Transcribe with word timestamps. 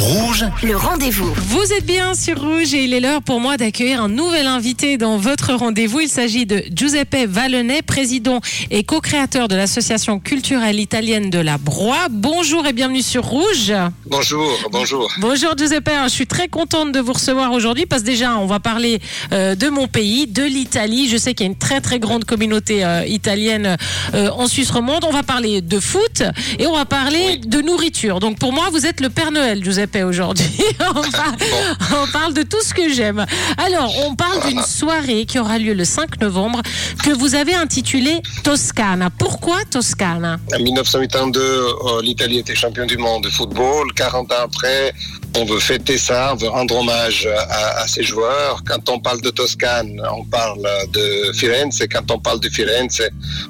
Rouge, 0.00 0.46
le 0.62 0.76
rendez-vous. 0.78 1.30
Vous 1.34 1.72
êtes 1.74 1.84
bien 1.84 2.14
sur 2.14 2.40
Rouge 2.40 2.72
et 2.72 2.84
il 2.84 2.94
est 2.94 3.00
l'heure 3.00 3.20
pour 3.20 3.38
moi 3.38 3.58
d'accueillir 3.58 4.02
un 4.02 4.08
nouvel 4.08 4.46
invité 4.46 4.96
dans 4.96 5.18
votre 5.18 5.52
rendez-vous. 5.52 6.00
Il 6.00 6.08
s'agit 6.08 6.46
de 6.46 6.62
Giuseppe 6.74 7.26
Vallonnet, 7.28 7.82
président 7.82 8.40
et 8.70 8.82
co-créateur 8.82 9.46
de 9.46 9.56
l'association 9.56 10.18
culturelle 10.18 10.80
italienne 10.80 11.28
de 11.28 11.38
la 11.38 11.58
Broye. 11.58 12.08
Bonjour 12.10 12.66
et 12.66 12.72
bienvenue 12.72 13.02
sur 13.02 13.24
Rouge. 13.24 13.74
Bonjour, 14.06 14.50
bonjour. 14.72 15.12
Bonjour 15.18 15.54
Giuseppe, 15.58 15.90
je 16.04 16.08
suis 16.08 16.26
très 16.26 16.48
contente 16.48 16.92
de 16.92 17.00
vous 17.00 17.12
recevoir 17.12 17.52
aujourd'hui 17.52 17.84
parce 17.84 18.00
que 18.00 18.06
déjà 18.06 18.38
on 18.38 18.46
va 18.46 18.58
parler 18.58 19.00
euh, 19.32 19.54
de 19.54 19.68
mon 19.68 19.86
pays, 19.86 20.26
de 20.26 20.44
l'Italie. 20.44 21.10
Je 21.10 21.18
sais 21.18 21.34
qu'il 21.34 21.44
y 21.44 21.48
a 21.50 21.52
une 21.52 21.58
très 21.58 21.82
très 21.82 21.98
grande 21.98 22.24
communauté 22.24 22.86
euh, 22.86 23.04
italienne 23.04 23.76
euh, 24.14 24.30
en 24.30 24.46
Suisse 24.46 24.70
romande. 24.70 25.04
On 25.04 25.12
va 25.12 25.24
parler 25.24 25.60
de 25.60 25.78
foot 25.78 26.22
et 26.58 26.66
on 26.66 26.74
va 26.74 26.86
parler 26.86 27.36
de 27.36 27.60
nourriture. 27.60 28.18
Donc 28.18 28.38
pour 28.38 28.54
moi, 28.54 28.70
vous 28.72 28.86
êtes 28.86 29.02
le 29.02 29.10
Père 29.10 29.30
Noël, 29.30 29.62
Giuseppe, 29.62 29.89
aujourd'hui. 29.98 30.64
on, 30.80 32.06
parle 32.12 32.34
de 32.34 32.42
tout 32.42 32.60
ce 32.62 32.72
que 32.74 32.92
j'aime. 32.92 33.24
Alors, 33.58 33.92
on 34.06 34.14
parle 34.14 34.48
d'une 34.48 34.62
soirée 34.62 35.26
qui 35.26 35.38
aura 35.38 35.58
lieu 35.58 35.74
le 35.74 35.84
5 35.84 36.20
novembre 36.20 36.62
que 37.04 37.10
vous 37.10 37.34
avez 37.34 37.54
intitulée 37.54 38.22
Toscana. 38.44 39.10
Pourquoi 39.10 39.64
Toscana? 39.70 40.38
En 40.54 40.62
1982, 40.62 41.40
euh, 41.40 42.02
l'Italie 42.02 42.38
était 42.38 42.54
champion 42.54 42.86
du 42.86 42.96
monde 42.96 43.24
de 43.24 43.30
football. 43.30 43.92
40 43.94 44.32
ans 44.32 44.36
après, 44.44 44.94
on 45.36 45.44
veut 45.44 45.60
fêter 45.60 45.98
ça, 45.98 46.32
on 46.32 46.36
veut 46.36 46.48
rendre 46.48 46.76
hommage 46.76 47.28
à, 47.48 47.86
ces 47.86 48.02
joueurs. 48.02 48.62
Quand 48.66 48.88
on 48.88 48.98
parle 48.98 49.20
de 49.20 49.30
Toscane, 49.30 50.00
on 50.12 50.24
parle 50.24 50.60
de 50.92 51.32
Firenze. 51.32 51.80
Quand 51.90 52.10
on 52.10 52.18
parle 52.18 52.40
de 52.40 52.48
Firenze, 52.48 53.02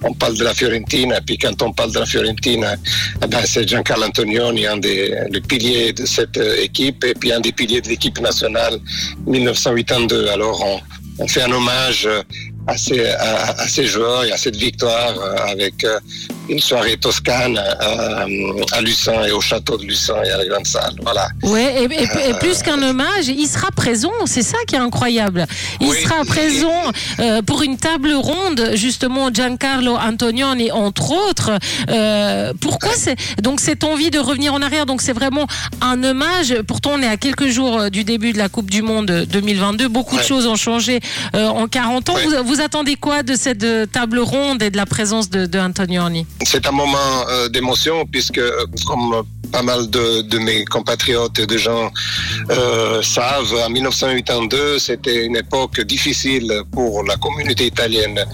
on 0.02 0.12
parle 0.12 0.36
de 0.36 0.44
la 0.44 0.54
Fiorentina. 0.54 1.20
Puis 1.20 1.38
quand 1.38 1.60
on 1.62 1.72
parle 1.72 1.92
de 1.92 1.98
la 1.98 2.06
Fiorentina, 2.06 2.74
eh 3.22 3.26
ben, 3.26 3.42
c'est 3.44 3.68
Giancarlo 3.68 4.06
Antonioni, 4.06 4.66
un 4.66 4.78
des 4.78 5.40
piliers 5.48 5.92
de 5.92 6.06
cette 6.06 6.36
euh, 6.36 6.62
équipe 6.62 7.04
et 7.04 7.14
puis 7.14 7.32
un 7.32 7.40
des 7.40 7.52
piliers 7.52 7.80
de 7.80 7.88
l'équipe 7.88 8.18
nationale 8.20 8.78
1982. 9.26 10.28
Alors 10.28 10.64
on, 11.18 11.26
fait 11.28 11.42
un 11.42 11.52
hommage 11.52 12.06
euh, 12.06 12.22
à 12.66 12.76
ces, 12.76 13.04
à, 13.06 13.68
ces 13.68 13.86
joueurs 13.86 14.24
et 14.24 14.32
à 14.32 14.36
cette 14.36 14.56
victoire 14.56 15.18
euh, 15.18 15.36
avec 15.52 15.84
une 16.50 16.58
soirée 16.60 16.96
toscane 16.96 17.58
euh, 17.58 18.64
à 18.72 18.80
Lucin 18.80 19.22
et 19.24 19.30
au 19.32 19.40
château 19.40 19.76
de 19.78 19.84
Lucin 19.84 20.16
et 20.24 20.30
à 20.30 20.38
la 20.38 20.46
grande 20.46 20.66
salle. 20.66 20.94
Voilà. 21.02 21.28
Ouais, 21.42 21.84
et, 21.84 22.02
et- 22.02 22.30
et 22.30 22.34
plus 22.40 22.62
qu'un 22.62 22.82
hommage, 22.82 23.28
il 23.28 23.46
sera 23.46 23.68
présent, 23.70 24.12
c'est 24.26 24.42
ça 24.42 24.58
qui 24.66 24.74
est 24.74 24.78
incroyable. 24.78 25.46
Il 25.80 25.88
Oui. 25.88 25.96
sera 26.02 26.24
présent 26.24 26.82
euh, 27.20 27.42
pour 27.42 27.62
une 27.62 27.76
table 27.78 28.12
ronde, 28.12 28.70
justement, 28.74 29.30
Giancarlo 29.32 29.96
Antonioni, 29.96 30.70
entre 30.72 31.12
autres. 31.12 31.52
Euh, 31.88 32.52
pourquoi 32.60 32.90
c'est 32.94 33.16
donc 33.40 33.60
cette 33.60 33.84
envie 33.84 34.10
de 34.10 34.18
revenir 34.18 34.52
en 34.54 34.60
arrière 34.62 34.86
Donc 34.86 35.02
c'est 35.02 35.12
vraiment 35.12 35.46
un 35.80 36.02
hommage. 36.02 36.54
Pourtant, 36.66 36.92
on 36.94 37.02
est 37.02 37.06
à 37.08 37.16
quelques 37.16 37.48
jours 37.48 37.78
euh, 37.78 37.88
du 37.90 38.04
début 38.04 38.32
de 38.32 38.38
la 38.38 38.48
Coupe 38.48 38.70
du 38.70 38.82
Monde 38.82 39.26
2022. 39.30 39.88
Beaucoup 39.88 40.16
de 40.16 40.22
choses 40.22 40.46
ont 40.46 40.56
changé 40.56 41.00
euh, 41.34 41.46
en 41.48 41.66
40 41.68 42.08
ans. 42.10 42.14
Ouais. 42.14 42.24
Vous, 42.24 42.44
vous 42.54 42.60
attendez 42.60 42.96
quoi 42.96 43.22
de 43.22 43.34
cette 43.34 43.62
euh, 43.64 43.86
table 43.86 44.18
ronde 44.18 44.62
et 44.62 44.70
de 44.70 44.76
la 44.76 44.86
présence 44.86 45.30
de, 45.30 45.46
de 45.46 45.58
Antonioni? 45.58 46.26
C'est 46.44 46.66
un 46.66 46.72
moment 46.72 47.28
euh, 47.28 47.48
d'émotion 47.48 48.06
puisque, 48.06 48.38
euh, 48.38 48.66
comme 48.86 49.22
pas 49.50 49.62
mal 49.62 49.88
de, 49.90 50.22
de 50.22 50.38
mes 50.38 50.64
compatriotes 50.64 51.38
et 51.38 51.46
de 51.46 51.58
gens 51.58 51.90
euh, 52.50 53.02
savent, 53.02 53.54
en 53.66 53.70
1982, 53.70 54.78
c'était 54.78 55.24
une 55.26 55.36
époque 55.36 55.80
difficile 55.82 56.62
pour 56.72 57.04
la 57.04 57.16
communauté 57.16 57.66
italienne 57.66 58.24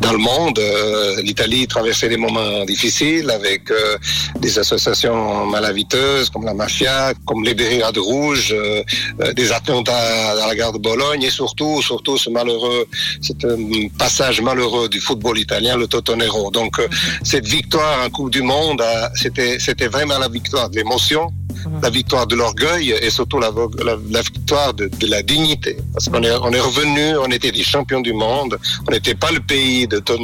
dans 0.00 0.12
le 0.12 0.18
monde. 0.18 0.58
Euh, 0.58 1.22
L'Italie 1.22 1.66
traversait 1.66 2.08
des 2.08 2.16
moments 2.16 2.64
difficiles 2.64 3.30
avec 3.30 3.70
euh, 3.70 3.96
des 4.40 4.58
associations 4.58 5.46
malaviteuses 5.46 6.30
comme 6.30 6.44
la 6.44 6.54
mafia, 6.54 7.12
comme 7.26 7.44
les 7.44 7.54
Brigades 7.54 7.98
Rouges, 7.98 8.52
euh, 8.52 8.82
euh, 9.20 9.32
des 9.32 9.52
attentats 9.52 10.42
à 10.42 10.46
la 10.48 10.54
gare 10.54 10.72
de 10.72 10.78
Bologne 10.78 11.22
et 11.22 11.30
surtout, 11.30 11.82
surtout 11.82 12.18
ce 12.18 12.30
malheureux, 12.30 12.86
cet 13.20 13.44
euh, 13.44 13.56
passage 13.98 14.40
malheureux 14.40 14.88
du 14.88 15.00
football 15.00 15.38
italien, 15.38 15.76
le 15.76 15.86
Totonero. 15.86 16.50
Donc, 16.50 16.80
cette 17.22 17.46
victoire 17.46 18.04
en 18.04 18.10
Coupe 18.10 18.30
du 18.30 18.42
Monde, 18.42 18.82
c'était 19.14 19.88
vraiment 19.88 20.18
la 20.18 20.28
victoire 20.28 20.59
de 20.68 20.76
l'émotion, 20.76 21.30
la 21.82 21.90
victoire 21.90 22.26
de 22.26 22.34
l'orgueil 22.36 22.90
et 23.02 23.10
surtout 23.10 23.38
la, 23.38 23.50
vo- 23.50 23.70
la, 23.84 23.96
la 24.10 24.22
victoire 24.22 24.72
de, 24.74 24.88
de 24.88 25.06
la 25.06 25.22
dignité. 25.22 25.76
Parce 25.92 26.08
qu'on 26.08 26.22
est, 26.22 26.30
on 26.42 26.50
est 26.52 26.60
revenu, 26.60 27.16
on 27.18 27.30
était 27.30 27.52
des 27.52 27.62
champions 27.62 28.00
du 28.00 28.12
monde, 28.12 28.58
on 28.88 28.92
n'était 28.92 29.14
pas 29.14 29.30
le 29.30 29.40
pays 29.40 29.86
de, 29.86 29.98
ton, 29.98 30.18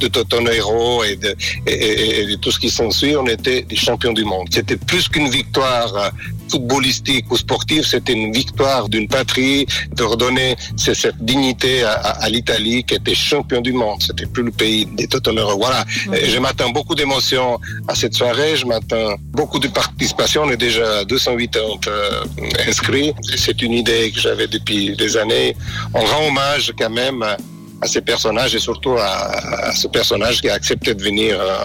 de 0.00 0.06
Totonero 0.08 1.02
et 1.04 1.16
de, 1.16 1.34
et, 1.66 1.72
et- 1.72 2.20
et 2.22 2.26
de 2.26 2.34
tout 2.36 2.50
ce 2.50 2.58
qui 2.60 2.70
s'ensuit, 2.70 3.16
on 3.16 3.26
était 3.26 3.62
des 3.62 3.76
champions 3.76 4.12
du 4.12 4.24
monde. 4.24 4.48
C'était 4.52 4.76
plus 4.76 5.08
qu'une 5.08 5.28
victoire 5.30 5.94
euh, 5.96 6.08
footballistique 6.52 7.26
ou 7.32 7.36
sportive, 7.46 7.84
c'était 7.92 8.12
une 8.12 8.32
victoire 8.42 8.88
d'une 8.92 9.08
patrie, 9.18 9.60
de 9.98 10.02
redonner 10.12 10.50
ce- 10.76 10.94
cette 11.02 11.18
dignité 11.32 11.72
à, 11.82 11.92
à- 11.92 12.24
à 12.24 12.28
l'Italie 12.34 12.84
qui 12.86 12.94
était 13.00 13.14
champion 13.30 13.60
du 13.68 13.72
monde. 13.82 13.98
C'était 14.06 14.26
plus 14.34 14.44
le 14.50 14.54
pays 14.62 14.86
des 14.98 15.06
Totonero. 15.12 15.54
Voilà. 15.64 15.80
Je 16.32 16.38
m'attends 16.44 16.70
beaucoup 16.78 16.94
d'émotions 17.00 17.58
à 17.88 17.94
cette 18.00 18.14
soirée. 18.20 18.52
Je 18.56 18.66
m'attends 18.66 19.10
beaucoup 19.38 19.58
de 19.66 19.68
participation. 19.68 20.42
On 20.46 20.50
est 20.50 20.62
déjà 20.68 20.98
à 21.00 21.04
280 21.04 21.80
euh, 21.88 22.24
inscrits. 22.68 23.12
C'est 23.44 23.58
une 23.62 23.72
idée 23.82 24.10
que 24.12 24.20
j'avais 24.20 24.46
depuis 24.56 24.94
des 25.02 25.16
années. 25.16 25.56
On 25.94 26.04
rend 26.10 26.26
hommage 26.28 26.72
quand 26.78 26.90
même 27.04 27.20
à, 27.82 27.86
ces 27.86 28.00
personnages 28.00 28.54
et 28.54 28.58
surtout 28.58 28.92
à, 28.98 29.68
à 29.68 29.72
ce 29.72 29.88
personnage 29.88 30.40
qui 30.40 30.48
a 30.48 30.54
accepté 30.54 30.94
de 30.94 31.02
venir 31.02 31.36
euh, 31.40 31.56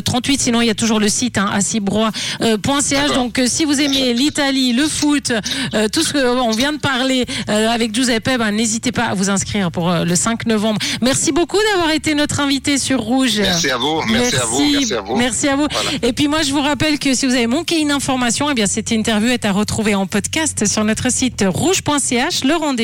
38. 0.05 0.41
Sinon, 0.41 0.61
il 0.61 0.67
y 0.67 0.71
a 0.71 0.75
toujours 0.75 1.01
le 1.01 1.09
site 1.09 1.39
hein, 1.39 1.51
assibrois.ch. 1.53 3.13
Donc, 3.15 3.39
euh, 3.39 3.47
si 3.49 3.65
vous 3.65 3.81
aimez 3.81 4.15
l'Italie, 4.15 4.73
le 4.73 4.87
foot, 4.87 5.33
euh, 5.75 5.89
tout 5.89 6.03
ce 6.03 6.13
qu'on 6.13 6.51
vient 6.51 6.73
de 6.73 6.79
parler 6.79 7.27
euh, 7.49 7.69
avec 7.69 7.95
Giuseppe, 7.95 8.31
ben, 8.39 8.53
n'hésitez 8.53 8.93
pas 8.93 9.07
à 9.07 9.15
vous 9.15 9.31
inscrire 9.31 9.71
pour 9.71 9.93
le 9.93 10.15
5 10.15 10.47
novembre. 10.47 10.79
Merci 11.03 11.33
beaucoup 11.33 11.59
d'avoir 11.73 11.91
été 11.91 12.15
notre 12.15 12.41
invité 12.41 12.79
sur 12.79 13.01
Rouge. 13.01 13.39
Merci 13.39 13.71
à 13.71 13.77
vous. 13.77 14.03
Merci, 14.09 14.37
à 14.37 14.45
vous. 14.45 14.61
Merci 14.61 14.95
à 14.95 15.01
vous. 15.01 15.17
Merci 15.17 15.49
à 15.49 15.57
vous. 15.57 15.67
Et 16.03 16.13
puis 16.13 16.29
moi, 16.29 16.43
je 16.43 16.53
vous 16.53 16.61
rappelle 16.61 16.99
que 16.99 17.15
si 17.15 17.27
vous 17.27 17.35
avez 17.35 17.47
manqué 17.47 17.81
une 17.81 17.91
information, 17.91 18.49
eh 18.51 18.55
bien 18.55 18.67
cette 18.67 18.91
interview 18.91 19.31
est 19.31 19.45
à 19.45 19.53
retrouver 19.53 19.95
en 19.95 20.07
podcast 20.07 20.67
sur 20.67 20.85
notre 20.85 21.11
site 21.11 21.45
rouge.ch. 21.47 22.45
Le 22.45 22.55
rendez 22.55 22.71